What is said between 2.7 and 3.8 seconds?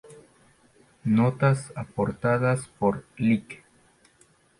por Lic.